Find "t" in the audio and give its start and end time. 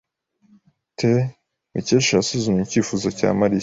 0.97-0.99